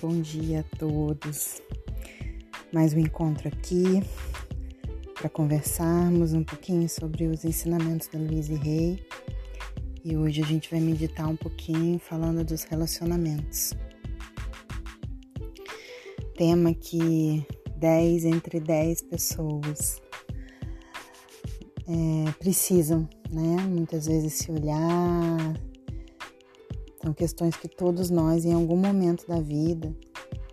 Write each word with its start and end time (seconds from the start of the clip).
bom 0.00 0.20
dia 0.20 0.60
a 0.60 0.76
todos. 0.76 1.60
Mais 2.72 2.94
um 2.94 2.98
encontro 2.98 3.48
aqui 3.48 4.00
para 5.14 5.28
conversarmos 5.28 6.32
um 6.32 6.44
pouquinho 6.44 6.88
sobre 6.88 7.26
os 7.26 7.44
ensinamentos 7.44 8.06
da 8.06 8.18
Louise 8.18 8.54
Rey. 8.54 9.04
E 10.04 10.16
hoje 10.16 10.42
a 10.42 10.46
gente 10.46 10.70
vai 10.70 10.78
meditar 10.78 11.26
um 11.26 11.34
pouquinho 11.34 11.98
falando 11.98 12.44
dos 12.44 12.62
relacionamentos. 12.62 13.72
Tema 16.36 16.72
que 16.74 17.44
10 17.76 18.24
entre 18.26 18.60
10 18.60 19.02
pessoas 19.02 20.00
é, 21.88 22.30
precisam, 22.38 23.08
né? 23.30 23.56
Muitas 23.68 24.06
vezes 24.06 24.34
se 24.34 24.52
olhar, 24.52 25.54
são 27.08 27.14
questões 27.14 27.56
que 27.56 27.68
todos 27.68 28.10
nós, 28.10 28.44
em 28.44 28.52
algum 28.52 28.76
momento 28.76 29.26
da 29.26 29.40
vida, 29.40 29.94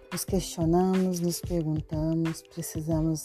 nos 0.09 0.23
questionamos, 0.23 1.19
nos 1.19 1.41
perguntamos, 1.41 2.41
precisamos 2.53 3.23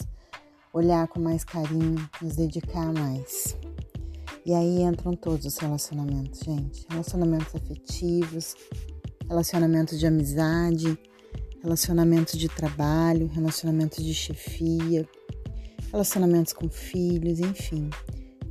olhar 0.73 1.07
com 1.07 1.21
mais 1.21 1.45
carinho, 1.45 1.95
nos 2.21 2.35
dedicar 2.35 2.91
mais. 2.91 3.55
E 4.45 4.53
aí 4.53 4.81
entram 4.81 5.15
todos 5.15 5.45
os 5.45 5.57
relacionamentos, 5.57 6.41
gente. 6.41 6.85
Relacionamentos 6.89 7.55
afetivos, 7.55 8.55
relacionamentos 9.29 9.97
de 9.97 10.05
amizade, 10.05 10.99
relacionamentos 11.61 12.37
de 12.37 12.49
trabalho, 12.49 13.27
relacionamentos 13.27 14.03
de 14.03 14.13
chefia, 14.13 15.07
relacionamentos 15.89 16.51
com 16.51 16.67
filhos, 16.67 17.39
enfim. 17.39 17.89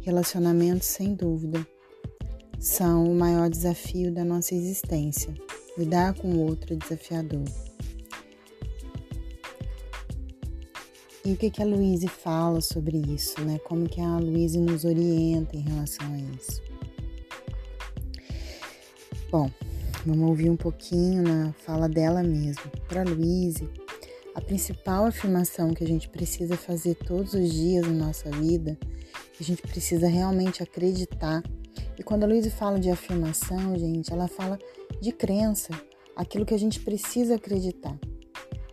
Relacionamentos, 0.00 0.86
sem 0.86 1.14
dúvida, 1.14 1.66
são 2.60 3.04
o 3.04 3.14
maior 3.14 3.48
desafio 3.48 4.12
da 4.12 4.22
nossa 4.22 4.54
existência. 4.54 5.34
Lidar 5.78 6.12
com 6.12 6.28
o 6.28 6.40
outro 6.40 6.74
é 6.74 6.76
desafiador. 6.76 7.44
E 11.24 11.32
o 11.32 11.36
que, 11.36 11.50
que 11.50 11.62
a 11.62 11.66
Luíse 11.66 12.06
fala 12.06 12.60
sobre 12.60 12.98
isso, 12.98 13.40
né? 13.40 13.58
Como 13.60 13.88
que 13.88 14.00
a 14.00 14.18
Luíse 14.18 14.58
nos 14.58 14.84
orienta 14.84 15.56
em 15.56 15.60
relação 15.60 16.06
a 16.12 16.18
isso? 16.18 16.62
Bom, 19.30 19.50
vamos 20.04 20.28
ouvir 20.28 20.50
um 20.50 20.56
pouquinho 20.56 21.22
na 21.22 21.54
fala 21.64 21.88
dela 21.88 22.22
mesmo. 22.22 22.62
Para 22.88 23.04
Luíse, 23.04 23.70
a 24.34 24.40
principal 24.40 25.06
afirmação 25.06 25.72
que 25.72 25.84
a 25.84 25.86
gente 25.86 26.10
precisa 26.10 26.56
fazer 26.56 26.94
todos 26.94 27.32
os 27.32 27.52
dias 27.52 27.86
na 27.86 28.06
nossa 28.06 28.30
vida, 28.30 28.78
a 29.38 29.42
gente 29.42 29.62
precisa 29.62 30.08
realmente 30.08 30.62
acreditar 30.62 31.42
e 31.98 32.02
quando 32.02 32.24
a 32.24 32.26
Luísa 32.26 32.50
fala 32.50 32.78
de 32.78 32.90
afirmação, 32.90 33.78
gente, 33.78 34.12
ela 34.12 34.28
fala 34.28 34.58
de 35.00 35.12
crença, 35.12 35.70
aquilo 36.16 36.46
que 36.46 36.54
a 36.54 36.58
gente 36.58 36.80
precisa 36.80 37.34
acreditar. 37.34 37.98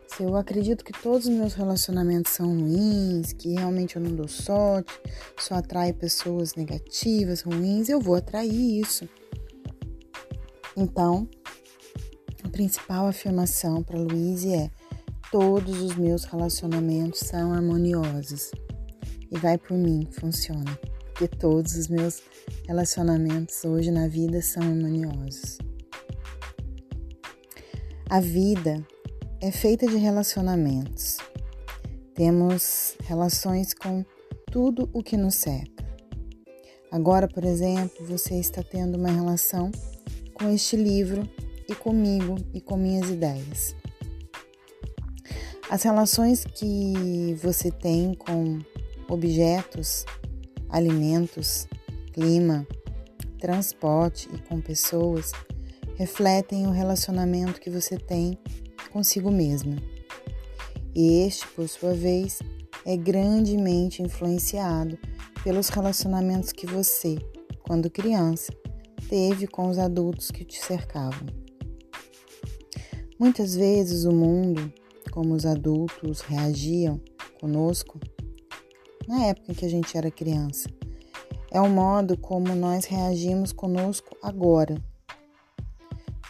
Se 0.08 0.24
eu 0.24 0.36
acredito 0.36 0.84
que 0.84 0.94
todos 0.94 1.28
os 1.28 1.34
meus 1.34 1.54
relacionamentos 1.54 2.32
são 2.32 2.48
ruins, 2.48 3.34
que 3.34 3.54
realmente 3.54 3.96
eu 3.96 4.02
não 4.02 4.16
dou 4.16 4.28
sorte, 4.28 4.92
só 5.38 5.56
atrai 5.56 5.94
pessoas 5.94 6.56
negativas, 6.56 7.42
ruins, 7.42 7.90
eu 7.90 8.00
vou 8.00 8.16
atrair 8.16 8.80
isso. 8.80 9.08
Então, 10.76 11.28
a 12.44 12.50
principal 12.50 13.08
afirmação 13.08 13.84
para 13.84 14.00
Luísa 14.00 14.56
é: 14.56 14.72
todos 15.32 15.82
os 15.82 15.96
meus 15.96 16.24
relacionamentos 16.24 17.20
são 17.20 17.54
harmoniosos. 17.54 18.52
E 19.30 19.38
vai 19.38 19.58
por 19.58 19.78
mim, 19.78 20.08
funciona 20.10 20.80
porque 21.18 21.28
todos 21.28 21.76
os 21.76 21.88
meus 21.88 22.22
relacionamentos 22.68 23.64
hoje 23.64 23.92
na 23.92 24.08
vida 24.08 24.42
são 24.42 24.64
harmoniosos. 24.64 25.58
A 28.10 28.20
vida 28.20 28.86
é 29.42 29.52
feita 29.52 29.86
de 29.86 29.98
relacionamentos. 29.98 31.18
Temos 32.14 32.96
relações 33.04 33.74
com 33.74 34.06
tudo 34.52 34.90
o 34.94 35.04
que 35.04 35.18
nos 35.18 35.36
cerca. 35.36 35.86
Agora, 36.92 37.28
por 37.28 37.44
exemplo, 37.44 38.06
você 38.06 38.36
está 38.36 38.64
tendo 38.64 38.98
uma 38.98 39.12
relação 39.12 39.72
com 40.34 40.50
este 40.50 40.76
livro 40.76 41.30
e 41.68 41.76
comigo 41.76 42.36
e 42.54 42.62
com 42.62 42.78
minhas 42.78 43.10
ideias. 43.10 43.76
As 45.70 45.84
relações 45.84 46.46
que 46.46 47.36
você 47.44 47.70
tem 47.70 48.14
com 48.14 48.60
objetos 49.10 50.06
alimentos, 50.70 51.68
clima, 52.18 52.68
transporte 53.40 54.28
e 54.34 54.40
com 54.40 54.60
pessoas 54.60 55.32
refletem 55.98 56.66
o 56.66 56.72
relacionamento 56.72 57.62
que 57.62 57.70
você 57.70 57.96
tem 57.96 58.40
consigo 58.92 59.30
mesma. 59.30 59.76
E 60.96 61.28
este, 61.28 61.48
por 61.50 61.70
sua 61.70 61.94
vez, 61.94 62.40
é 62.84 62.98
grandemente 62.98 64.02
influenciado 64.02 64.98
pelos 65.44 65.70
relacionamentos 65.70 66.52
que 66.52 66.66
você, 66.66 67.20
quando 67.62 67.88
criança, 67.88 68.52
teve 69.08 69.46
com 69.46 69.70
os 69.70 69.78
adultos 69.78 70.32
que 70.32 70.44
te 70.44 70.60
cercavam. 70.60 71.28
Muitas 73.20 73.56
vezes 73.56 74.06
o 74.06 74.12
mundo, 74.12 74.74
como 75.12 75.36
os 75.36 75.46
adultos 75.46 76.22
reagiam 76.22 77.00
conosco, 77.40 78.00
na 79.08 79.26
época 79.26 79.52
em 79.52 79.56
que 79.56 79.66
a 79.66 79.70
gente 79.70 79.96
era 79.96 80.10
criança. 80.10 80.68
É 81.52 81.62
o 81.62 81.70
modo 81.70 82.18
como 82.18 82.54
nós 82.54 82.86
reagimos 82.86 83.54
conosco 83.54 84.18
agora, 84.22 84.76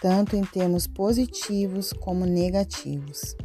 tanto 0.01 0.35
em 0.35 0.43
termos 0.43 0.85
positivos 0.85 1.91
como 1.91 2.25
negativos. 2.25 3.35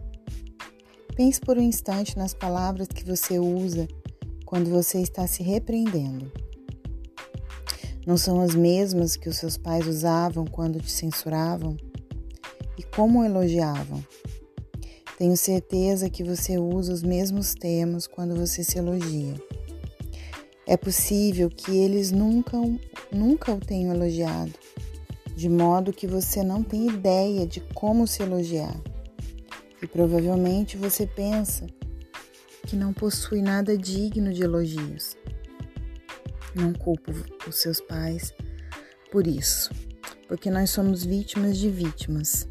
Pense 1.17 1.41
por 1.41 1.57
um 1.57 1.63
instante 1.63 2.17
nas 2.17 2.35
palavras 2.35 2.89
que 2.89 3.05
você 3.05 3.39
usa 3.39 3.89
quando 4.45 4.71
você 4.71 5.01
está 5.01 5.27
se 5.27 5.43
repreendendo. 5.43 6.31
Não 8.07 8.17
são 8.17 8.41
as 8.41 8.55
mesmas 8.55 9.17
que 9.17 9.29
os 9.29 9.37
seus 9.37 9.57
pais 9.57 9.87
usavam 9.87 10.45
quando 10.47 10.81
te 10.81 10.91
censuravam? 10.91 11.77
E 12.77 12.83
como 12.83 13.25
elogiavam? 13.25 14.05
Tenho 15.17 15.37
certeza 15.37 16.11
que 16.11 16.25
você 16.25 16.59
usa 16.59 16.93
os 16.93 17.03
mesmos 17.03 17.55
termos 17.55 18.07
quando 18.07 18.35
você 18.35 18.65
se 18.65 18.77
elogia. 18.77 19.35
É 20.67 20.77
possível 20.77 21.51
que 21.51 21.77
eles 21.77 22.13
nunca, 22.13 22.57
nunca 23.13 23.53
o 23.53 23.59
tenham 23.59 23.93
elogiado, 23.93 24.53
de 25.35 25.49
modo 25.49 25.93
que 25.93 26.07
você 26.07 26.45
não 26.45 26.63
tem 26.63 26.87
ideia 26.87 27.47
de 27.47 27.61
como 27.75 28.07
se 28.07 28.23
elogiar. 28.23 28.81
E 29.83 29.87
provavelmente 29.89 30.77
você 30.77 31.05
pensa 31.05 31.67
que 32.67 32.77
não 32.77 32.93
possui 32.93 33.43
nada 33.43 33.77
digno 33.77 34.33
de 34.33 34.45
elogios. 34.45 35.17
Não 36.55 36.73
culpo 36.73 37.13
os 37.49 37.57
seus 37.57 37.81
pais 37.81 38.33
por 39.11 39.27
isso, 39.27 39.71
porque 40.29 40.49
nós 40.49 40.71
somos 40.71 41.05
vítimas 41.05 41.59
de 41.59 41.69
vítimas. 41.69 42.47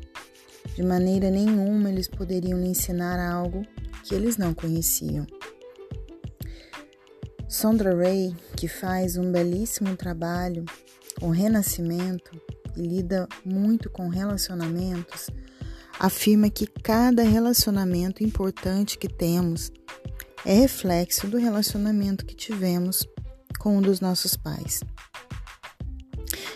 De 0.76 0.84
maneira 0.84 1.32
nenhuma 1.32 1.90
eles 1.90 2.10
poderiam 2.10 2.60
lhe 2.60 2.68
ensinar 2.68 3.20
algo 3.20 3.66
que 4.04 4.14
eles 4.14 4.36
não 4.36 4.54
conheciam. 4.54 5.26
Sondra 7.52 7.94
Ray, 7.94 8.34
que 8.56 8.66
faz 8.66 9.18
um 9.18 9.30
belíssimo 9.30 9.98
trabalho 9.98 10.64
com 11.20 11.32
renascimento 11.32 12.32
e 12.78 12.82
lida 12.82 13.28
muito 13.44 13.90
com 13.90 14.08
relacionamentos, 14.08 15.30
afirma 16.00 16.50
que 16.50 16.66
cada 16.66 17.24
relacionamento 17.24 18.24
importante 18.24 18.98
que 18.98 19.10
temos 19.10 19.70
é 20.46 20.54
reflexo 20.54 21.28
do 21.28 21.38
relacionamento 21.38 22.26
que 22.26 22.34
tivemos 22.34 23.06
com 23.60 23.80
um 23.80 23.82
dos 23.82 24.00
nossos 24.00 24.38
pais. 24.38 24.80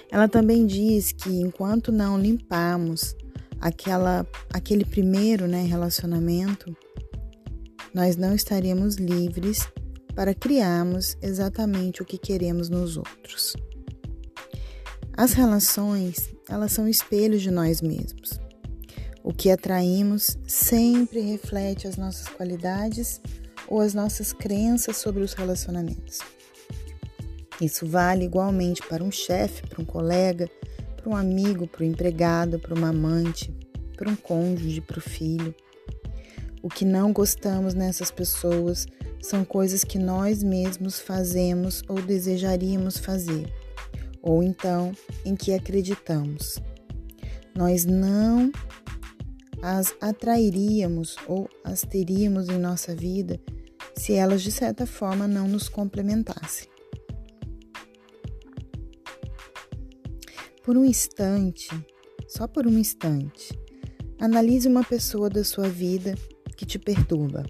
Ela 0.10 0.30
também 0.30 0.66
diz 0.66 1.12
que 1.12 1.42
enquanto 1.42 1.92
não 1.92 2.18
limparmos 2.18 3.14
aquela, 3.60 4.26
aquele 4.54 4.86
primeiro 4.86 5.46
né, 5.46 5.62
relacionamento, 5.66 6.74
nós 7.94 8.16
não 8.16 8.34
estaríamos 8.34 8.96
livres 8.96 9.68
para 10.16 10.34
criarmos 10.34 11.18
exatamente 11.22 12.02
o 12.02 12.06
que 12.06 12.18
queremos 12.18 12.70
nos 12.70 12.96
outros. 12.96 13.56
As 15.18 15.34
relações, 15.34 16.34
elas 16.50 16.72
são 16.72 16.88
espelhos 16.88 17.42
de 17.42 17.52
nós 17.52 17.82
mesmos. 17.82 18.40
O 19.24 19.34
que 19.34 19.50
atraímos 19.50 20.38
sempre 20.48 21.20
reflete 21.20 21.88
as 21.88 21.98
nossas 21.98 22.28
qualidades 22.28 23.22
ou 23.68 23.82
as 23.82 23.94
nossas 23.94 24.32
crenças 24.32 24.98
sobre 24.98 25.24
os 25.24 25.34
relacionamentos. 25.34 26.20
Isso 27.60 27.86
vale 27.86 28.26
igualmente 28.26 28.82
para 28.88 29.04
um 29.04 29.12
chefe, 29.12 29.68
para 29.68 29.82
um 29.82 29.86
colega, 29.86 30.50
para 30.96 31.10
um 31.10 31.16
amigo, 31.16 31.68
para 31.68 31.84
um 31.84 31.88
empregado, 31.88 32.60
para 32.60 32.74
uma 32.74 32.90
amante, 32.90 33.56
para 33.96 34.10
um 34.10 34.16
cônjuge, 34.16 34.82
para 34.82 35.00
o 35.00 35.02
filho. 35.02 35.56
O 36.62 36.70
que 36.70 36.84
não 36.84 37.14
gostamos 37.14 37.74
nessas 37.74 38.12
pessoas 38.12 38.86
são 39.26 39.44
coisas 39.44 39.84
que 39.84 39.98
nós 39.98 40.44
mesmos 40.44 41.00
fazemos 41.00 41.82
ou 41.88 42.00
desejaríamos 42.02 42.98
fazer, 42.98 43.52
ou 44.22 44.44
então 44.44 44.92
em 45.26 45.36
que 45.36 45.52
acreditamos. 45.52 46.60
Nós 47.56 47.86
não 47.86 48.52
as 49.62 49.96
atrairíamos 50.00 51.16
ou 51.28 51.50
as 51.64 51.82
teríamos 51.82 52.50
em 52.50 52.60
nossa 52.60 52.96
vida 52.96 53.40
se 53.98 54.14
elas 54.14 54.44
de 54.44 54.52
certa 54.52 54.86
forma 54.86 55.28
não 55.28 55.48
nos 55.48 55.68
complementassem. 55.70 56.68
Por 60.64 60.78
um 60.78 60.86
instante, 60.86 61.70
só 62.28 62.48
por 62.48 62.68
um 62.68 62.78
instante, 62.78 63.58
analise 64.20 64.68
uma 64.68 64.84
pessoa 64.84 65.30
da 65.30 65.44
sua 65.44 65.68
vida 65.68 66.14
que 66.56 66.66
te 66.66 66.78
perturba. 66.78 67.44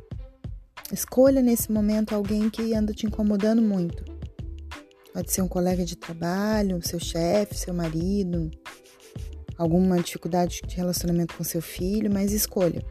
Escolha 0.92 1.42
nesse 1.42 1.72
momento 1.72 2.14
alguém 2.14 2.50
que 2.50 2.74
anda 2.74 2.94
te 2.94 3.06
incomodando 3.08 3.62
muito. 3.62 4.06
Pode 5.14 5.32
ser 5.32 5.42
um 5.42 5.48
colega 5.48 5.84
de 5.84 5.96
trabalho, 5.96 6.86
seu 6.86 7.00
chefe, 7.00 7.56
seu 7.56 7.74
marido, 7.74 8.52
alguma 9.58 9.98
dificuldade 9.98 10.62
de 10.68 10.76
relacionamento 10.76 11.36
com 11.36 11.44
seu 11.44 11.62
filho, 11.62 12.12
mas 12.14 12.32
escolha. 12.32 12.84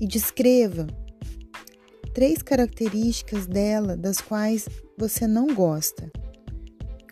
E 0.00 0.06
descreva 0.06 0.86
três 2.14 2.42
características 2.42 3.46
dela 3.46 3.96
das 3.96 4.20
quais 4.20 4.68
você 4.96 5.26
não 5.26 5.48
gosta, 5.48 6.10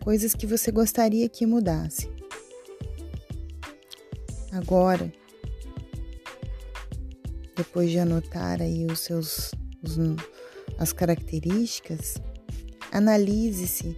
coisas 0.01 0.35
que 0.35 0.47
você 0.47 0.71
gostaria 0.71 1.29
que 1.29 1.45
mudasse. 1.45 2.09
Agora, 4.53 5.13
depois 7.63 7.91
de 7.91 7.99
anotar 7.99 8.61
aí 8.61 8.85
os 8.87 8.99
seus 9.01 9.53
os, 9.83 9.97
as 10.79 10.93
características, 10.93 12.17
analise-se 12.91 13.97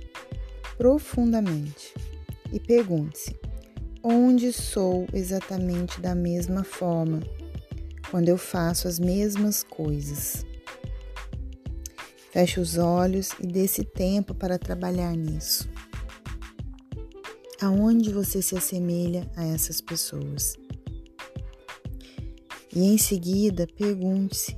profundamente 0.77 1.95
e 2.53 2.61
pergunte-se: 2.61 3.35
onde 4.03 4.53
sou 4.53 5.07
exatamente 5.15 5.99
da 5.99 6.15
mesma 6.15 6.63
forma 6.63 7.21
quando 8.11 8.29
eu 8.29 8.37
faço 8.37 8.87
as 8.87 8.99
mesmas 8.99 9.63
coisas? 9.63 10.45
Feche 12.31 12.61
os 12.61 12.77
olhos 12.77 13.31
e 13.41 13.47
dê-se 13.47 13.83
tempo 13.83 14.35
para 14.35 14.59
trabalhar 14.59 15.17
nisso. 15.17 15.69
Aonde 17.63 18.13
você 18.13 18.43
se 18.43 18.57
assemelha 18.57 19.31
a 19.37 19.47
essas 19.47 19.81
pessoas? 19.81 20.64
E 22.75 22.81
em 22.81 22.99
seguida, 22.99 23.67
pergunte-se 23.77 24.57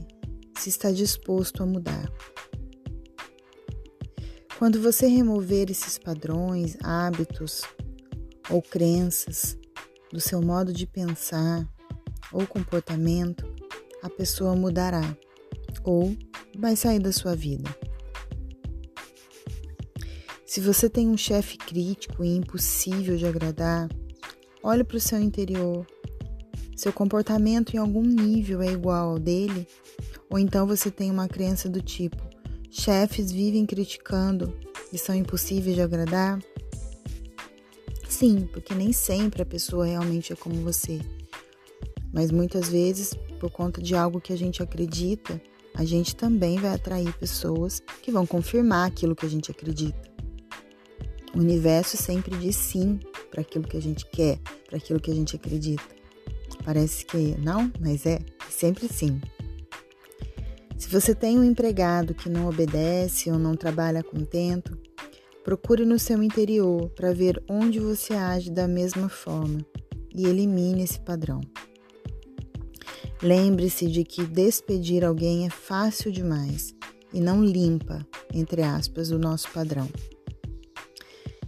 se 0.59 0.71
está 0.71 0.91
disposto 0.91 1.63
a 1.63 1.67
mudar. 1.67 2.11
Quando 4.59 4.81
você 4.81 5.07
remover 5.07 5.71
esses 5.71 5.99
padrões, 5.99 6.79
hábitos 6.83 7.61
ou 8.49 8.63
crenças 8.63 9.59
do 10.11 10.19
seu 10.19 10.41
modo 10.41 10.73
de 10.73 10.87
pensar 10.87 11.69
ou 12.33 12.47
comportamento, 12.47 13.45
a 14.03 14.09
pessoa 14.09 14.57
mudará 14.57 15.17
ou 15.85 16.17
vai 16.57 16.75
sair 16.75 17.01
da 17.01 17.13
sua 17.13 17.37
vida. 17.37 17.69
Se 20.47 20.61
você 20.61 20.89
tem 20.89 21.09
um 21.09 21.19
chefe 21.19 21.59
crítico 21.59 22.25
e 22.25 22.35
impossível 22.35 23.17
de 23.19 23.27
agradar, 23.27 23.91
olhe 24.63 24.83
para 24.83 24.97
o 24.97 25.01
seu 25.01 25.21
interior. 25.21 25.87
Seu 26.77 26.93
comportamento 26.93 27.75
em 27.75 27.79
algum 27.79 28.03
nível 28.03 28.61
é 28.61 28.71
igual 28.71 29.13
ao 29.13 29.19
dele? 29.19 29.67
Ou 30.29 30.39
então 30.39 30.67
você 30.67 30.91
tem 30.91 31.11
uma 31.11 31.27
crença 31.27 31.71
do 31.71 31.81
tipo: 31.81 32.23
chefes 32.71 33.33
vivem 33.33 33.65
criticando 33.65 34.53
e 34.93 34.99
são 34.99 35.15
impossíveis 35.15 35.75
de 35.75 35.81
agradar? 35.81 36.39
Sim, 38.07 38.47
porque 38.53 38.75
nem 38.75 38.93
sempre 38.93 39.41
a 39.41 39.47
pessoa 39.47 39.87
realmente 39.87 40.35
é 40.35 40.37
como 40.37 40.57
você. 40.57 41.01
Mas 42.13 42.31
muitas 42.31 42.69
vezes, 42.69 43.15
por 43.41 43.51
conta 43.51 43.81
de 43.81 43.95
algo 43.95 44.21
que 44.21 44.33
a 44.33 44.37
gente 44.37 44.63
acredita, 44.63 45.41
a 45.75 45.85
gente 45.85 46.15
também 46.15 46.59
vai 46.59 46.75
atrair 46.75 47.13
pessoas 47.15 47.83
que 48.03 48.13
vão 48.13 48.27
confirmar 48.27 48.87
aquilo 48.87 49.17
que 49.17 49.25
a 49.25 49.29
gente 49.29 49.51
acredita. 49.51 50.11
O 51.35 51.39
universo 51.39 51.97
sempre 51.97 52.37
diz 52.37 52.57
sim 52.57 53.01
para 53.31 53.41
aquilo 53.41 53.67
que 53.67 53.77
a 53.77 53.83
gente 53.83 54.07
quer, 54.07 54.39
para 54.67 54.77
aquilo 54.77 55.01
que 55.01 55.11
a 55.11 55.15
gente 55.15 55.37
acredita. 55.37 55.96
Parece 56.67 57.07
que 57.07 57.41
não, 57.41 57.71
mas 57.81 58.05
é 58.05 58.19
sempre 58.51 58.89
sim. 58.89 59.21
Se 60.77 60.89
você 60.89 61.15
tem 61.15 61.39
um 61.39 61.45
empregado 61.45 62.13
que 62.13 62.29
não 62.29 62.49
obedece 62.49 63.31
ou 63.31 63.39
não 63.39 63.55
trabalha 63.55 64.03
contento, 64.03 64.77
procure 65.45 65.87
no 65.87 65.97
seu 65.97 66.21
interior 66.21 66.91
para 66.91 67.13
ver 67.13 67.41
onde 67.49 67.79
você 67.79 68.15
age 68.15 68.51
da 68.51 68.67
mesma 68.67 69.09
forma 69.09 69.65
e 70.13 70.27
elimine 70.27 70.83
esse 70.83 70.99
padrão. 70.99 71.41
Lembre-se 73.23 73.87
de 73.87 74.03
que 74.03 74.25
despedir 74.25 75.05
alguém 75.05 75.47
é 75.47 75.51
fácil 75.51 76.11
demais 76.11 76.75
e 77.15 77.21
não 77.21 77.45
limpa, 77.45 78.05
entre 78.35 78.63
aspas, 78.65 79.13
o 79.13 79.21
nosso 79.21 79.49
padrão. 79.53 79.89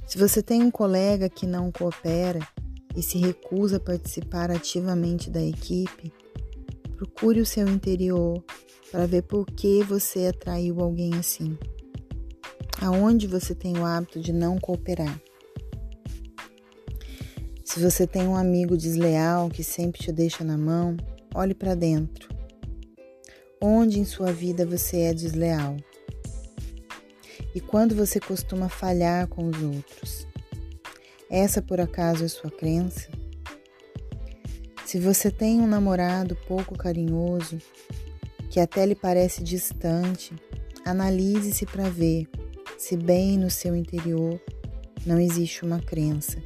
Se 0.07 0.17
você 0.17 0.41
tem 0.41 0.63
um 0.63 0.71
colega 0.71 1.29
que 1.29 1.45
não 1.45 1.73
coopera 1.73 2.39
e 2.97 3.03
se 3.03 3.19
recusa 3.19 3.77
a 3.77 3.81
participar 3.81 4.51
ativamente 4.51 5.31
da 5.31 5.43
equipe, 5.43 6.13
procure 6.97 7.41
o 7.41 7.47
seu 7.47 7.69
interior 7.69 8.43
para 8.91 9.07
ver 9.07 9.23
por 9.23 9.47
que 9.47 9.83
você 9.83 10.27
atraiu 10.27 10.81
alguém 10.81 11.15
assim. 11.15 11.57
Aonde 12.81 13.27
você 13.27 13.55
tem 13.55 13.79
o 13.79 13.85
hábito 13.85 14.21
de 14.21 14.33
não 14.33 14.59
cooperar? 14.59 15.21
Se 17.65 17.81
você 17.81 18.07
tem 18.07 18.27
um 18.27 18.37
amigo 18.37 18.77
desleal 18.77 19.49
que 19.49 19.63
sempre 19.63 20.01
te 20.01 20.11
deixa 20.11 20.43
na 20.43 20.57
mão, 20.57 20.97
Olhe 21.35 21.55
para 21.55 21.75
dentro. 21.75 22.29
Onde 23.61 24.01
em 24.01 24.05
sua 24.05 24.33
vida 24.33 24.65
você 24.65 25.03
é 25.03 25.15
desleal? 25.15 25.77
E 27.55 27.61
quando 27.61 27.95
você 27.95 28.19
costuma 28.19 28.69
falhar 28.69 29.29
com 29.29 29.47
os 29.47 29.63
outros? 29.63 30.28
Essa 31.31 31.61
por 31.61 31.81
acaso 31.81 32.25
é 32.25 32.29
sua 32.29 32.51
crença? 32.51 33.11
Se 34.87 34.99
você 34.99 35.31
tem 35.31 35.61
um 35.61 35.67
namorado 35.67 36.35
pouco 36.47 36.77
carinhoso, 36.77 37.59
que 38.51 38.59
até 38.59 38.87
lhe 38.87 38.95
parece 38.95 39.45
distante, 39.45 40.35
analise-se 40.87 41.67
para 41.67 41.91
ver 41.91 42.27
se 42.79 42.97
bem 42.97 43.37
no 43.37 43.51
seu 43.51 43.77
interior 43.77 44.41
não 45.05 45.21
existe 45.21 45.65
uma 45.65 45.81
crença 45.81 46.43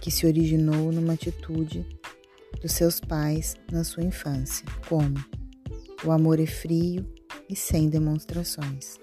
que 0.00 0.10
se 0.10 0.26
originou 0.26 0.90
numa 0.90 1.12
atitude 1.12 1.86
dos 2.62 2.72
seus 2.72 3.00
pais 3.00 3.56
na 3.70 3.84
sua 3.84 4.04
infância, 4.04 4.64
como 4.88 5.22
o 6.04 6.10
amor 6.10 6.40
é 6.40 6.46
frio 6.46 7.04
e 7.48 7.54
sem 7.54 7.90
demonstrações. 7.90 8.98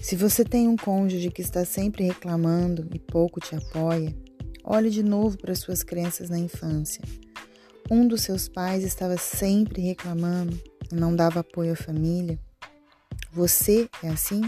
Se 0.00 0.16
você 0.16 0.44
tem 0.44 0.66
um 0.66 0.76
cônjuge 0.76 1.30
que 1.30 1.42
está 1.42 1.64
sempre 1.64 2.04
reclamando 2.04 2.88
e 2.94 2.98
pouco 2.98 3.40
te 3.40 3.54
apoia, 3.54 4.16
olhe 4.64 4.90
de 4.90 5.02
novo 5.02 5.36
para 5.38 5.54
suas 5.54 5.82
crenças 5.82 6.30
na 6.30 6.38
infância. 6.38 7.02
Um 7.90 8.06
dos 8.06 8.22
seus 8.22 8.48
pais 8.48 8.84
estava 8.84 9.16
sempre 9.16 9.82
reclamando 9.82 10.58
e 10.90 10.94
não 10.94 11.14
dava 11.14 11.40
apoio 11.40 11.72
à 11.72 11.76
família. 11.76 12.38
Você 13.32 13.88
é 14.02 14.08
assim? 14.08 14.42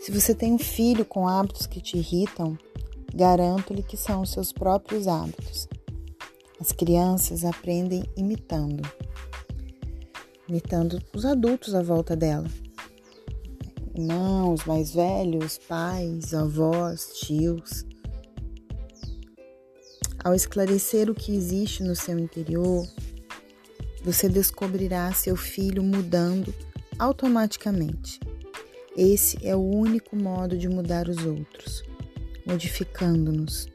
Se 0.00 0.12
você 0.12 0.34
tem 0.34 0.52
um 0.52 0.58
filho 0.58 1.04
com 1.04 1.26
hábitos 1.26 1.66
que 1.66 1.80
te 1.80 1.96
irritam, 1.96 2.56
Garanto-lhe 3.14 3.82
que 3.82 3.96
são 3.96 4.22
os 4.22 4.30
seus 4.30 4.52
próprios 4.52 5.08
hábitos. 5.08 5.68
As 6.60 6.72
crianças 6.72 7.44
aprendem 7.44 8.04
imitando, 8.16 8.82
imitando 10.48 11.02
os 11.14 11.24
adultos 11.24 11.74
à 11.74 11.82
volta 11.82 12.14
dela. 12.14 12.46
Irmãos 13.98 14.64
mais 14.64 14.94
velhos, 14.94 15.58
pais, 15.58 16.32
avós, 16.32 17.18
tios. 17.18 17.84
Ao 20.22 20.36
esclarecer 20.36 21.10
o 21.10 21.14
que 21.14 21.34
existe 21.34 21.82
no 21.82 21.96
seu 21.96 22.16
interior, 22.16 22.86
você 24.04 24.28
descobrirá 24.28 25.12
seu 25.12 25.34
filho 25.34 25.82
mudando 25.82 26.54
automaticamente. 26.96 28.20
Esse 28.96 29.36
é 29.44 29.56
o 29.56 29.68
único 29.68 30.14
modo 30.14 30.56
de 30.56 30.68
mudar 30.68 31.08
os 31.08 31.26
outros 31.26 31.82
modificando-nos. 32.48 33.68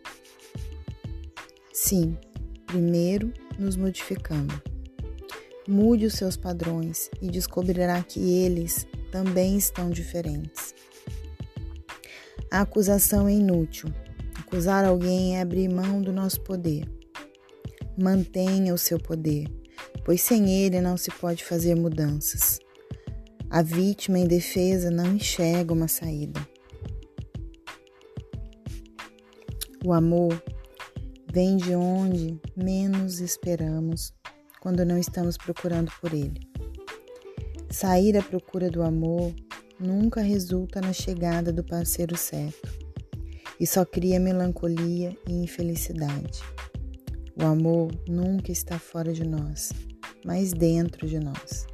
Sim, 1.72 2.18
primeiro 2.66 3.32
nos 3.60 3.76
modificando. 3.76 4.60
Mude 5.68 6.06
os 6.06 6.14
seus 6.14 6.36
padrões 6.36 7.10
e 7.22 7.30
descobrirá 7.30 8.02
que 8.02 8.20
eles 8.20 8.88
também 9.14 9.56
estão 9.56 9.92
diferentes. 9.92 10.74
A 12.50 12.62
acusação 12.62 13.28
é 13.28 13.34
inútil. 13.34 13.94
Acusar 14.40 14.84
alguém 14.84 15.38
é 15.38 15.42
abrir 15.42 15.70
mão 15.70 16.02
do 16.02 16.12
nosso 16.12 16.42
poder. 16.42 16.92
Mantenha 17.96 18.74
o 18.74 18.78
seu 18.78 18.98
poder, 18.98 19.46
pois 20.04 20.20
sem 20.20 20.50
ele 20.50 20.82
não 20.82 20.98
se 20.98 21.12
pode 21.12 21.46
fazer 21.46 21.76
mudanças. 21.76 22.60
A 23.52 23.62
vítima 23.62 24.18
em 24.18 24.26
defesa 24.26 24.90
não 24.90 25.16
enxerga 25.16 25.74
uma 25.74 25.88
saída. 25.88 26.42
O 29.86 29.94
amor 29.94 30.44
vem 31.32 31.56
de 31.56 31.76
onde 31.76 32.42
menos 32.58 33.20
esperamos 33.20 34.12
quando 34.60 34.84
não 34.84 34.98
estamos 34.98 35.38
procurando 35.38 35.92
por 36.02 36.12
ele. 36.12 36.53
Sair 37.74 38.16
à 38.16 38.22
procura 38.22 38.70
do 38.70 38.84
amor 38.84 39.34
nunca 39.80 40.22
resulta 40.22 40.80
na 40.80 40.94
chegada 40.94 41.52
do 41.52 41.64
parceiro 41.64 42.16
certo 42.16 42.72
e 43.60 43.66
só 43.66 43.84
cria 43.84 44.20
melancolia 44.20 45.18
e 45.28 45.34
infelicidade. 45.44 46.40
O 47.36 47.44
amor 47.44 47.90
nunca 48.08 48.52
está 48.52 48.78
fora 48.78 49.12
de 49.12 49.28
nós, 49.28 49.74
mas 50.24 50.54
dentro 50.54 51.08
de 51.08 51.20
nós. 51.20 51.66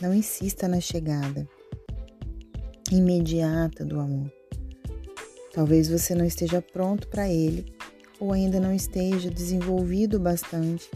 Não 0.00 0.12
insista 0.12 0.66
na 0.66 0.80
chegada 0.80 1.48
imediata 2.90 3.84
do 3.84 4.00
amor. 4.00 4.32
Talvez 5.54 5.88
você 5.88 6.12
não 6.12 6.24
esteja 6.24 6.60
pronto 6.60 7.06
para 7.06 7.30
ele 7.30 7.72
ou 8.18 8.32
ainda 8.32 8.58
não 8.58 8.74
esteja 8.74 9.30
desenvolvido 9.30 10.18
bastante 10.18 10.90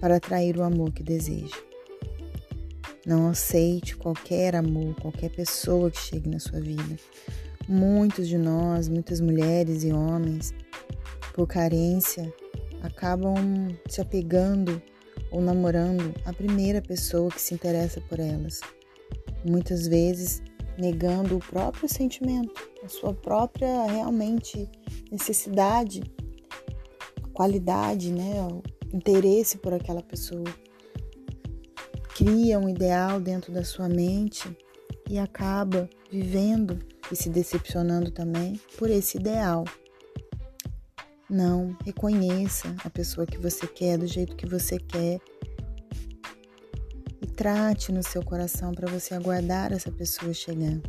para 0.00 0.16
atrair 0.16 0.58
o 0.58 0.64
amor 0.64 0.92
que 0.92 1.04
deseja. 1.04 1.65
Não 3.06 3.28
aceite 3.28 3.96
qualquer 3.96 4.56
amor, 4.56 4.96
qualquer 4.96 5.30
pessoa 5.30 5.92
que 5.92 5.98
chegue 6.00 6.28
na 6.28 6.40
sua 6.40 6.60
vida. 6.60 6.96
Muitos 7.68 8.26
de 8.26 8.36
nós, 8.36 8.88
muitas 8.88 9.20
mulheres 9.20 9.84
e 9.84 9.92
homens, 9.92 10.52
por 11.32 11.46
carência, 11.46 12.34
acabam 12.82 13.34
se 13.88 14.00
apegando 14.00 14.82
ou 15.30 15.40
namorando 15.40 16.12
a 16.24 16.32
primeira 16.32 16.82
pessoa 16.82 17.30
que 17.30 17.40
se 17.40 17.54
interessa 17.54 18.00
por 18.00 18.18
elas. 18.18 18.60
Muitas 19.44 19.86
vezes 19.86 20.42
negando 20.76 21.36
o 21.36 21.40
próprio 21.40 21.88
sentimento, 21.88 22.52
a 22.82 22.88
sua 22.88 23.14
própria 23.14 23.86
realmente 23.86 24.68
necessidade, 25.12 26.02
qualidade, 27.32 28.12
né, 28.12 28.46
o 28.50 28.62
interesse 28.92 29.58
por 29.58 29.72
aquela 29.72 30.02
pessoa. 30.02 30.65
Cria 32.16 32.58
um 32.58 32.66
ideal 32.66 33.20
dentro 33.20 33.52
da 33.52 33.62
sua 33.62 33.90
mente 33.90 34.48
e 35.06 35.18
acaba 35.18 35.86
vivendo 36.10 36.78
e 37.12 37.14
se 37.14 37.28
decepcionando 37.28 38.10
também 38.10 38.58
por 38.78 38.88
esse 38.88 39.18
ideal. 39.18 39.66
Não, 41.28 41.76
reconheça 41.84 42.74
a 42.82 42.88
pessoa 42.88 43.26
que 43.26 43.36
você 43.36 43.66
quer 43.66 43.98
do 43.98 44.06
jeito 44.06 44.34
que 44.34 44.46
você 44.46 44.78
quer 44.78 45.20
e 47.20 47.26
trate 47.26 47.92
no 47.92 48.02
seu 48.02 48.24
coração 48.24 48.72
para 48.72 48.90
você 48.90 49.12
aguardar 49.12 49.74
essa 49.74 49.92
pessoa 49.92 50.32
chegar. 50.32 50.80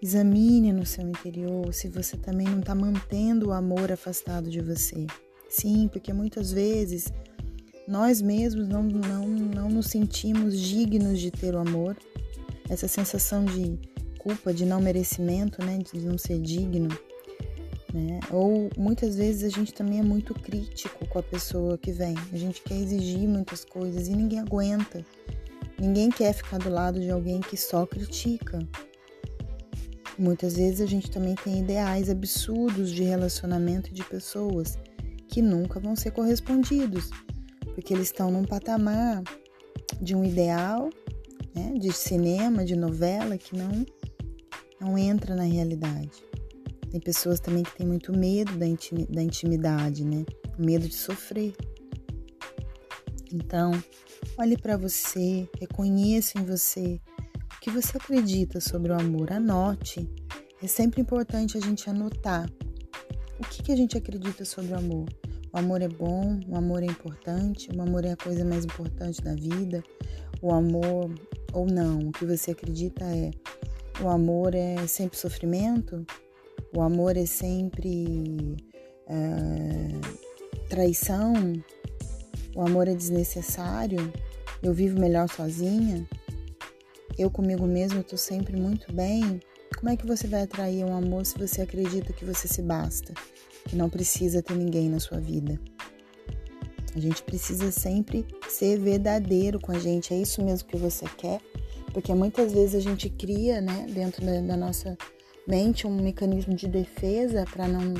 Examine 0.00 0.72
no 0.72 0.86
seu 0.86 1.02
interior 1.02 1.74
se 1.74 1.88
você 1.88 2.16
também 2.16 2.46
não 2.46 2.60
está 2.60 2.76
mantendo 2.76 3.48
o 3.48 3.52
amor 3.52 3.90
afastado 3.90 4.48
de 4.48 4.60
você. 4.60 5.04
Sim, 5.56 5.86
porque 5.86 6.12
muitas 6.12 6.50
vezes 6.50 7.12
nós 7.86 8.20
mesmos 8.20 8.66
não, 8.66 8.82
não, 8.82 9.28
não 9.28 9.68
nos 9.68 9.86
sentimos 9.86 10.58
dignos 10.58 11.20
de 11.20 11.30
ter 11.30 11.54
o 11.54 11.58
amor. 11.58 11.96
Essa 12.68 12.88
sensação 12.88 13.44
de 13.44 13.78
culpa, 14.18 14.52
de 14.52 14.66
não 14.66 14.80
merecimento, 14.80 15.64
né, 15.64 15.78
de 15.78 16.00
não 16.04 16.18
ser 16.18 16.40
digno. 16.40 16.88
Né? 17.92 18.18
Ou 18.32 18.68
muitas 18.76 19.14
vezes 19.14 19.44
a 19.44 19.48
gente 19.48 19.72
também 19.72 20.00
é 20.00 20.02
muito 20.02 20.34
crítico 20.34 21.06
com 21.06 21.20
a 21.20 21.22
pessoa 21.22 21.78
que 21.78 21.92
vem. 21.92 22.16
A 22.32 22.36
gente 22.36 22.60
quer 22.60 22.74
exigir 22.74 23.28
muitas 23.28 23.64
coisas 23.64 24.08
e 24.08 24.10
ninguém 24.10 24.40
aguenta. 24.40 25.06
Ninguém 25.78 26.10
quer 26.10 26.32
ficar 26.32 26.58
do 26.58 26.68
lado 26.68 26.98
de 26.98 27.10
alguém 27.12 27.40
que 27.40 27.56
só 27.56 27.86
critica. 27.86 28.58
Muitas 30.18 30.56
vezes 30.56 30.80
a 30.80 30.86
gente 30.86 31.08
também 31.12 31.36
tem 31.36 31.60
ideais 31.60 32.10
absurdos 32.10 32.90
de 32.90 33.04
relacionamento 33.04 33.94
de 33.94 34.02
pessoas 34.02 34.76
que 35.34 35.42
nunca 35.42 35.80
vão 35.80 35.96
ser 35.96 36.12
correspondidos, 36.12 37.10
porque 37.74 37.92
eles 37.92 38.06
estão 38.06 38.30
num 38.30 38.44
patamar 38.44 39.20
de 40.00 40.14
um 40.14 40.24
ideal, 40.24 40.88
né, 41.52 41.74
de 41.76 41.92
cinema, 41.92 42.64
de 42.64 42.76
novela 42.76 43.36
que 43.36 43.56
não 43.56 43.84
não 44.80 44.96
entra 44.96 45.34
na 45.34 45.42
realidade. 45.42 46.22
Tem 46.88 47.00
pessoas 47.00 47.40
também 47.40 47.64
que 47.64 47.74
têm 47.74 47.86
muito 47.86 48.16
medo 48.16 48.52
da 48.56 49.22
intimidade, 49.22 50.04
né? 50.04 50.24
Medo 50.56 50.86
de 50.86 50.94
sofrer. 50.94 51.52
Então, 53.32 53.72
olhe 54.38 54.56
para 54.56 54.76
você, 54.76 55.48
reconheça 55.58 56.38
em 56.38 56.44
você 56.44 57.00
o 57.56 57.60
que 57.60 57.70
você 57.70 57.96
acredita 57.96 58.60
sobre 58.60 58.92
o 58.92 58.94
amor. 58.94 59.32
Anote. 59.32 60.08
É 60.62 60.66
sempre 60.68 61.00
importante 61.00 61.56
a 61.56 61.60
gente 61.60 61.88
anotar 61.88 62.48
o 63.38 63.44
que, 63.48 63.62
que 63.62 63.72
a 63.72 63.76
gente 63.76 63.96
acredita 63.96 64.44
sobre 64.44 64.72
o 64.72 64.78
amor. 64.78 65.08
O 65.54 65.58
amor 65.58 65.82
é 65.82 65.88
bom, 65.88 66.40
o 66.48 66.56
amor 66.56 66.82
é 66.82 66.86
importante, 66.86 67.68
o 67.72 67.80
amor 67.80 68.04
é 68.04 68.10
a 68.10 68.16
coisa 68.16 68.44
mais 68.44 68.64
importante 68.64 69.22
da 69.22 69.36
vida. 69.36 69.84
O 70.42 70.52
amor, 70.52 71.14
ou 71.52 71.64
não, 71.64 72.08
o 72.08 72.10
que 72.10 72.24
você 72.24 72.50
acredita 72.50 73.04
é 73.04 73.30
o 74.02 74.08
amor 74.08 74.52
é 74.52 74.84
sempre 74.88 75.16
sofrimento, 75.16 76.04
o 76.76 76.82
amor 76.82 77.16
é 77.16 77.24
sempre 77.24 78.56
é, 79.06 80.68
traição, 80.68 81.32
o 82.56 82.60
amor 82.60 82.88
é 82.88 82.94
desnecessário, 82.94 84.12
eu 84.60 84.74
vivo 84.74 84.98
melhor 84.98 85.28
sozinha, 85.28 86.04
eu 87.16 87.30
comigo 87.30 87.64
mesmo 87.64 88.00
estou 88.00 88.18
sempre 88.18 88.56
muito 88.56 88.92
bem. 88.92 89.38
Como 89.76 89.90
é 89.90 89.96
que 89.96 90.06
você 90.06 90.26
vai 90.26 90.42
atrair 90.42 90.84
um 90.84 90.96
amor 90.96 91.26
se 91.26 91.38
você 91.38 91.62
acredita 91.62 92.12
que 92.12 92.24
você 92.24 92.48
se 92.48 92.62
basta, 92.62 93.12
que 93.66 93.76
não 93.76 93.90
precisa 93.90 94.42
ter 94.42 94.54
ninguém 94.54 94.88
na 94.88 95.00
sua 95.00 95.18
vida? 95.18 95.60
A 96.94 97.00
gente 97.00 97.22
precisa 97.22 97.70
sempre 97.72 98.24
ser 98.48 98.78
verdadeiro 98.78 99.60
com 99.60 99.72
a 99.72 99.78
gente. 99.78 100.14
É 100.14 100.16
isso 100.16 100.42
mesmo 100.42 100.68
que 100.68 100.76
você 100.76 101.06
quer? 101.18 101.40
Porque 101.92 102.14
muitas 102.14 102.52
vezes 102.52 102.74
a 102.74 102.80
gente 102.80 103.10
cria, 103.10 103.60
né, 103.60 103.86
dentro 103.88 104.24
da, 104.24 104.40
da 104.40 104.56
nossa 104.56 104.96
mente 105.46 105.86
um 105.86 106.02
mecanismo 106.02 106.54
de 106.54 106.68
defesa 106.68 107.44
para 107.52 107.68
não 107.68 107.94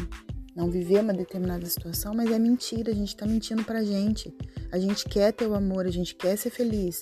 não 0.55 0.71
viver 0.71 1.01
uma 1.01 1.13
determinada 1.13 1.67
situação, 1.67 2.15
mas 2.15 2.31
é 2.31 2.39
mentira, 2.39 2.93
a 2.93 2.95
gente 2.95 3.09
está 3.09 3.27
mentindo 3.27 3.65
pra 3.65 3.83
gente. 3.83 4.33
A 4.71 4.79
gente 4.79 5.05
quer 5.05 5.33
ter 5.33 5.47
o 5.47 5.55
amor, 5.55 5.85
a 5.85 5.91
gente 5.91 6.15
quer 6.15 6.37
ser 6.37 6.51
feliz. 6.51 7.01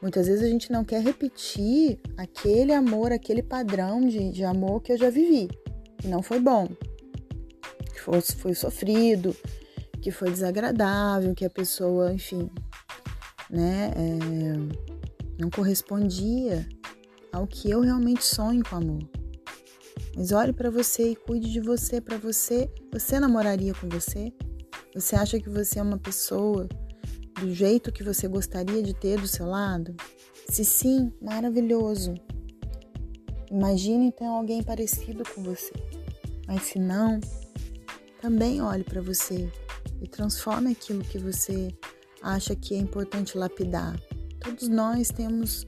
Muitas 0.00 0.26
vezes 0.26 0.42
a 0.42 0.48
gente 0.48 0.70
não 0.70 0.84
quer 0.84 1.02
repetir 1.02 1.98
aquele 2.16 2.72
amor, 2.72 3.12
aquele 3.12 3.42
padrão 3.42 4.00
de, 4.00 4.30
de 4.30 4.44
amor 4.44 4.82
que 4.82 4.92
eu 4.92 4.98
já 4.98 5.08
vivi, 5.08 5.48
que 5.98 6.06
não 6.06 6.22
foi 6.22 6.38
bom, 6.38 6.68
que 7.92 8.00
foi, 8.00 8.20
foi 8.20 8.54
sofrido, 8.54 9.34
que 10.02 10.10
foi 10.10 10.30
desagradável, 10.30 11.34
que 11.34 11.44
a 11.44 11.50
pessoa, 11.50 12.12
enfim, 12.12 12.50
né, 13.50 13.90
é, 13.96 15.40
não 15.40 15.50
correspondia 15.50 16.68
ao 17.32 17.46
que 17.46 17.70
eu 17.70 17.80
realmente 17.80 18.24
sonho 18.24 18.62
com 18.68 18.76
amor. 18.76 19.08
Mas 20.14 20.32
olhe 20.32 20.52
para 20.52 20.70
você 20.70 21.10
e 21.10 21.16
cuide 21.16 21.50
de 21.50 21.60
você 21.60 22.00
para 22.00 22.16
você. 22.16 22.70
Você 22.92 23.20
namoraria 23.20 23.74
com 23.74 23.86
você? 23.88 24.32
Você 24.94 25.14
acha 25.14 25.38
que 25.38 25.50
você 25.50 25.78
é 25.78 25.82
uma 25.82 25.98
pessoa 25.98 26.66
do 27.40 27.54
jeito 27.54 27.92
que 27.92 28.02
você 28.02 28.26
gostaria 28.26 28.82
de 28.82 28.94
ter 28.94 29.20
do 29.20 29.28
seu 29.28 29.46
lado? 29.46 29.94
Se 30.48 30.64
sim, 30.64 31.12
maravilhoso. 31.20 32.14
Imagine 33.50 34.06
então 34.06 34.34
alguém 34.34 34.62
parecido 34.62 35.22
com 35.34 35.42
você. 35.42 35.72
Mas 36.46 36.62
se 36.62 36.78
não, 36.78 37.20
também 38.20 38.60
olhe 38.60 38.84
para 38.84 39.00
você 39.00 39.50
e 40.00 40.08
transforme 40.08 40.72
aquilo 40.72 41.04
que 41.04 41.18
você 41.18 41.72
acha 42.22 42.54
que 42.56 42.74
é 42.74 42.78
importante 42.78 43.36
lapidar 43.36 43.96
Todos 44.46 44.68
nós 44.68 45.08
temos 45.08 45.66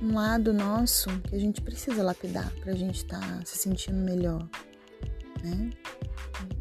um 0.00 0.14
lado 0.14 0.52
nosso 0.52 1.08
que 1.22 1.34
a 1.34 1.38
gente 1.38 1.60
precisa 1.60 2.00
lapidar 2.00 2.48
para 2.60 2.72
a 2.72 2.76
gente 2.76 2.98
estar 2.98 3.18
tá 3.18 3.44
se 3.44 3.58
sentindo 3.58 3.98
melhor, 3.98 4.48
né? 5.42 5.70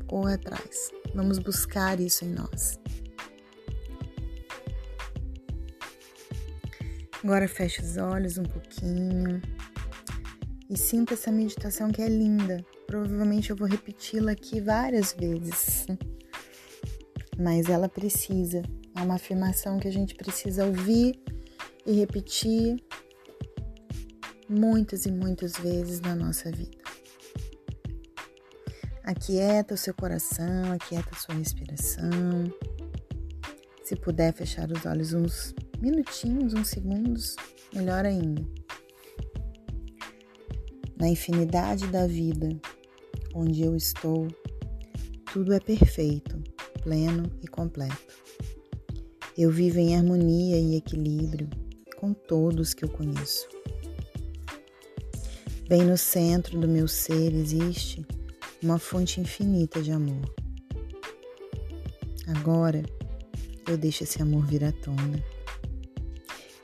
Corre 0.07 0.33
atrás. 0.33 0.89
Vamos 1.13 1.37
buscar 1.37 1.99
isso 1.99 2.25
em 2.25 2.29
nós. 2.29 2.79
Agora 7.27 7.45
feche 7.45 7.81
os 7.81 7.97
olhos 7.97 8.37
um 8.37 8.43
pouquinho 8.43 9.41
e 10.69 10.77
sinta 10.77 11.13
essa 11.13 11.29
meditação 11.29 11.91
que 11.91 12.01
é 12.01 12.07
linda. 12.07 12.65
Provavelmente 12.85 13.49
eu 13.49 13.55
vou 13.57 13.67
repeti-la 13.67 14.31
aqui 14.31 14.61
várias 14.61 15.11
vezes, 15.11 15.85
mas 17.37 17.67
ela 17.67 17.89
precisa 17.89 18.61
é 18.95 19.01
uma 19.01 19.15
afirmação 19.15 19.77
que 19.77 19.89
a 19.89 19.91
gente 19.91 20.15
precisa 20.15 20.65
ouvir 20.65 21.21
e 21.85 21.91
repetir 21.91 22.81
muitas 24.47 25.05
e 25.05 25.11
muitas 25.11 25.51
vezes 25.57 25.99
na 25.99 26.15
nossa 26.15 26.49
vida. 26.49 26.77
Aquieta 29.03 29.73
o 29.73 29.77
seu 29.77 29.93
coração, 29.93 30.71
aquieta 30.71 31.09
a 31.11 31.17
sua 31.17 31.35
respiração. 31.35 32.09
Se 33.83 33.97
puder 33.97 34.33
fechar 34.33 34.71
os 34.71 34.85
olhos 34.85 35.11
uns 35.11 35.53
minutinhos, 35.81 36.53
uns 36.53 36.67
segundos, 36.69 37.35
melhor 37.73 38.05
ainda. 38.05 38.45
Na 40.99 41.07
infinidade 41.07 41.87
da 41.87 42.07
vida, 42.07 42.49
onde 43.33 43.61
eu 43.61 43.75
estou, 43.75 44.27
tudo 45.31 45.53
é 45.53 45.59
perfeito, 45.59 46.41
pleno 46.81 47.31
e 47.41 47.47
completo. 47.47 48.15
Eu 49.37 49.51
vivo 49.51 49.77
em 49.77 49.95
harmonia 49.95 50.57
e 50.57 50.75
equilíbrio 50.75 51.47
com 51.97 52.13
todos 52.13 52.73
que 52.73 52.83
eu 52.83 52.89
conheço. 52.89 53.47
Bem 55.67 55.83
no 55.83 55.97
centro 55.97 56.59
do 56.59 56.67
meu 56.67 56.87
ser 56.87 57.33
existe 57.33 58.05
uma 58.63 58.79
fonte 58.79 59.19
infinita 59.19 59.81
de 59.81 59.91
amor. 59.91 60.33
Agora 62.27 62.83
eu 63.67 63.77
deixo 63.77 64.03
esse 64.03 64.21
amor 64.21 64.45
vir 64.45 64.63
à 64.63 64.71
tona. 64.71 65.23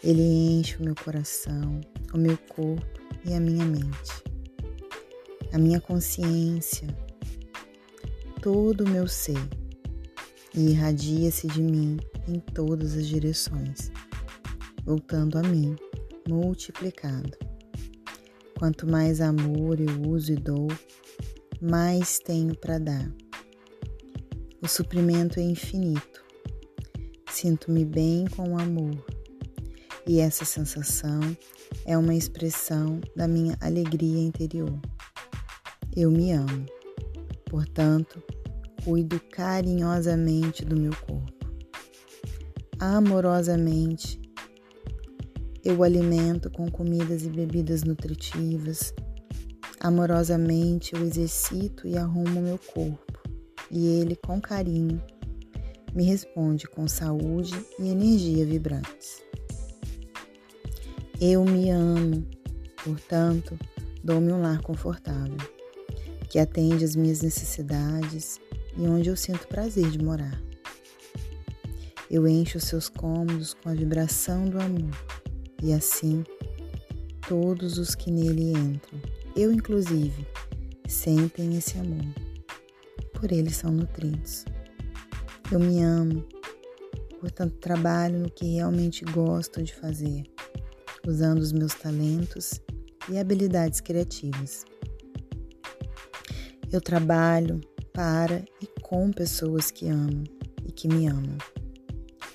Ele 0.04 0.22
enche 0.22 0.76
o 0.78 0.84
meu 0.84 0.96
coração, 0.96 1.80
o 2.14 2.18
meu 2.18 2.38
corpo 2.50 3.00
e 3.24 3.34
a 3.34 3.40
minha 3.40 3.64
mente. 3.64 4.24
A 5.54 5.58
minha 5.58 5.80
consciência, 5.80 6.88
todo 8.42 8.84
o 8.84 8.90
meu 8.90 9.08
ser 9.08 9.38
e 10.54 10.72
irradia-se 10.72 11.48
de 11.48 11.62
mim 11.62 11.98
em 12.28 12.40
todas 12.40 12.96
as 12.96 13.08
direções, 13.08 13.92
voltando 14.84 15.38
a 15.38 15.42
mim, 15.42 15.76
multiplicado. 16.28 17.38
Quanto 18.58 18.86
mais 18.86 19.22
amor 19.22 19.80
eu 19.80 20.02
uso 20.10 20.34
e 20.34 20.36
dou, 20.36 20.68
mais 21.62 22.20
tenho 22.20 22.56
para 22.58 22.78
dar. 22.78 23.12
O 24.62 24.68
suprimento 24.68 25.40
é 25.40 25.44
infinito. 25.44 26.24
Sinto-me 27.30 27.84
bem 27.84 28.26
com 28.28 28.54
o 28.54 28.60
amor, 28.60 29.04
e 30.08 30.20
essa 30.20 30.44
sensação 30.46 31.22
é 31.86 31.98
uma 31.98 32.14
expressão 32.14 33.00
da 33.16 33.28
minha 33.28 33.58
alegria 33.62 34.22
interior. 34.22 34.80
Eu 35.96 36.12
me 36.12 36.32
amo, 36.32 36.66
portanto, 37.50 38.22
cuido 38.84 39.20
carinhosamente 39.32 40.66
do 40.66 40.76
meu 40.76 40.94
corpo. 41.08 41.32
Amorosamente 42.80 44.20
eu 45.64 45.78
o 45.78 45.84
alimento 45.84 46.52
com 46.52 46.70
comidas 46.70 47.24
e 47.24 47.30
bebidas 47.30 47.84
nutritivas. 47.84 48.94
Amorosamente 49.80 50.94
eu 50.94 51.02
exercito 51.02 51.88
e 51.88 51.98
arrumo 51.98 52.42
meu 52.42 52.58
corpo, 52.58 53.22
e 53.72 53.88
ele, 53.88 54.16
com 54.16 54.42
carinho, 54.42 55.02
me 55.94 56.04
responde 56.04 56.68
com 56.68 56.88
saúde 56.88 57.54
e 57.80 57.90
energia 57.90 58.46
vibrantes. 58.46 59.22
Eu 61.26 61.46
me 61.46 61.70
amo, 61.70 62.28
portanto, 62.84 63.58
dou-me 64.04 64.34
um 64.34 64.42
lar 64.42 64.60
confortável, 64.60 65.38
que 66.30 66.38
atende 66.38 66.84
às 66.84 66.98
minhas 66.98 67.22
necessidades 67.22 68.42
e 68.76 68.82
onde 68.82 69.08
eu 69.08 69.16
sinto 69.16 69.48
prazer 69.48 69.90
de 69.90 70.04
morar. 70.04 70.38
Eu 72.12 72.28
encho 72.28 72.60
seus 72.60 72.90
cômodos 72.90 73.54
com 73.54 73.70
a 73.70 73.74
vibração 73.74 74.50
do 74.50 74.60
amor 74.60 74.92
e 75.64 75.72
assim 75.72 76.26
todos 77.26 77.78
os 77.78 77.96
que 77.96 78.12
nele 78.12 78.52
entram, 78.52 79.00
eu 79.34 79.50
inclusive, 79.50 80.28
sentem 80.90 81.56
esse 81.56 81.80
amor. 81.80 82.14
Por 83.14 83.32
eles 83.32 83.56
são 83.56 83.72
nutridos. 83.72 84.44
Eu 85.50 85.62
me 85.62 85.82
amo, 85.82 86.28
portanto 87.22 87.56
trabalho 87.62 88.20
no 88.20 88.30
que 88.30 88.56
realmente 88.56 89.06
gosto 89.06 89.64
de 89.64 89.74
fazer, 89.74 90.33
usando 91.08 91.40
os 91.40 91.52
meus 91.52 91.74
talentos 91.74 92.60
e 93.10 93.18
habilidades 93.18 93.82
criativas. 93.82 94.66
Eu 96.72 96.82
trabalho 96.82 97.62
para 97.94 98.44
e 98.62 98.68
com 98.82 99.12
pessoas 99.12 99.70
que 99.70 99.88
amam 99.88 100.24
e 100.66 100.72
que 100.72 100.88
me 100.88 101.08
amam, 101.08 101.38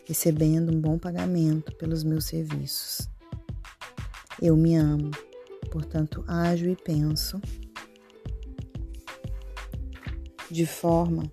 recebendo 0.07 0.73
um 0.73 0.81
bom 0.81 0.99
pagamento 0.99 1.75
pelos 1.77 2.05
meus 2.05 2.27
serviços. 2.27 3.09
Eu 4.41 4.57
me 4.57 4.77
amo, 4.77 5.11
portanto, 5.71 6.25
ajo 6.29 6.69
e 6.69 6.77
penso 6.77 7.41
de 10.51 10.65
forma 10.65 11.25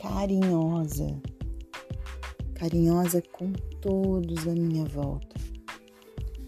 carinhosa, 0.00 1.20
carinhosa 2.54 3.22
com 3.32 3.52
todos 3.80 4.46
à 4.46 4.52
minha 4.52 4.84
volta, 4.84 5.27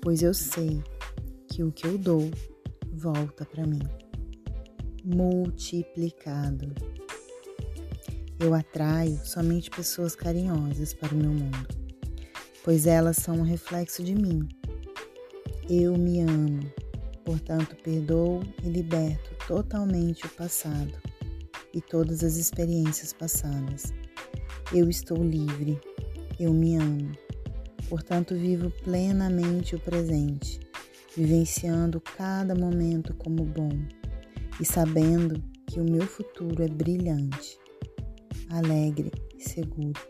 pois 0.01 0.23
eu 0.23 0.35
sei 0.35 0.83
que 1.49 1.63
o 1.63 1.73
que 1.73 1.87
eu 1.87 1.99
dou 1.99 2.31
volta 2.93 3.45
para 3.45 3.67
mim, 3.67 3.83
multiplicado. 5.05 6.75
Eu 8.39 8.55
atraio 8.55 9.21
somente 9.25 9.71
pessoas 9.71 10.15
carinhosas 10.15 10.95
para 10.95 11.15
o 11.15 11.19
meu 11.19 11.31
mundo, 11.31 11.69
pois 12.65 12.87
elas 12.87 13.17
são 13.17 13.37
um 13.37 13.43
reflexo 13.43 14.03
de 14.03 14.15
mim 14.15 14.49
eu 15.73 15.97
me 15.97 16.21
amo, 16.21 16.69
portanto, 17.25 17.77
perdoo 17.77 18.43
e 18.65 18.69
liberto 18.69 19.31
totalmente 19.47 20.27
o 20.27 20.29
passado 20.31 20.93
e 21.73 21.81
todas 21.81 22.25
as 22.25 22.35
experiências 22.35 23.13
passadas. 23.13 23.95
Eu 24.75 24.91
estou 24.91 25.23
livre, 25.23 25.81
eu 26.41 26.53
me 26.53 26.77
amo, 26.77 27.13
portanto, 27.90 28.37
vivo 28.37 28.70
plenamente 28.85 29.74
o 29.74 29.81
presente, 29.81 30.61
vivenciando 31.16 32.00
cada 32.00 32.55
momento 32.55 33.12
como 33.14 33.44
bom 33.44 33.68
e 34.61 34.64
sabendo 34.64 35.42
que 35.66 35.81
o 35.81 35.85
meu 35.85 36.07
futuro 36.07 36.62
é 36.62 36.68
brilhante, 36.68 37.59
alegre 38.48 39.11
e 39.37 39.42
seguro, 39.42 40.00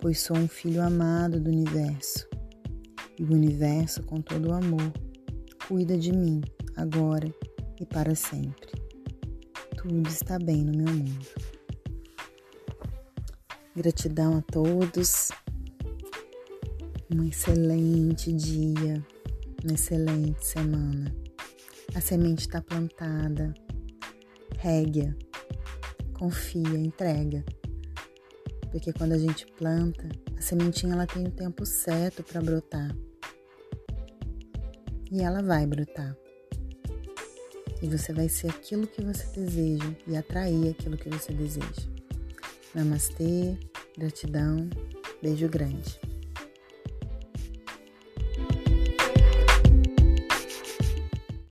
pois 0.00 0.18
sou 0.18 0.36
um 0.36 0.48
filho 0.48 0.82
amado 0.82 1.40
do 1.40 1.48
universo 1.48 2.28
e 3.16 3.22
o 3.22 3.32
universo, 3.32 4.02
com 4.02 4.20
todo 4.20 4.48
o 4.48 4.54
amor, 4.54 4.92
cuida 5.68 5.96
de 5.96 6.12
mim 6.12 6.40
agora 6.76 7.32
e 7.80 7.86
para 7.86 8.16
sempre. 8.16 8.72
Tudo 9.76 10.08
está 10.08 10.36
bem 10.36 10.64
no 10.64 10.76
meu 10.76 10.92
mundo. 10.92 11.26
Gratidão 13.76 14.38
a 14.38 14.42
todos. 14.42 15.30
Um 17.10 17.24
excelente 17.24 18.30
dia, 18.32 19.02
uma 19.64 19.72
excelente 19.72 20.44
semana. 20.44 21.14
A 21.94 22.02
semente 22.02 22.42
está 22.42 22.60
plantada. 22.60 23.54
Regue, 24.58 25.16
confia, 26.12 26.78
entrega. 26.78 27.42
Porque 28.70 28.92
quando 28.92 29.12
a 29.12 29.18
gente 29.18 29.46
planta, 29.52 30.06
a 30.36 30.40
sementinha 30.42 30.92
ela 30.92 31.06
tem 31.06 31.26
o 31.26 31.30
tempo 31.30 31.64
certo 31.64 32.22
para 32.22 32.42
brotar 32.42 32.94
e 35.10 35.22
ela 35.22 35.42
vai 35.42 35.66
brotar. 35.66 36.14
E 37.80 37.86
você 37.86 38.12
vai 38.12 38.28
ser 38.28 38.50
aquilo 38.50 38.86
que 38.86 39.02
você 39.02 39.24
deseja 39.28 39.94
e 40.06 40.14
atrair 40.14 40.70
aquilo 40.70 40.98
que 40.98 41.08
você 41.08 41.32
deseja. 41.32 41.88
Namastê, 42.74 43.56
gratidão, 43.96 44.68
beijo 45.22 45.48
grande. 45.48 45.98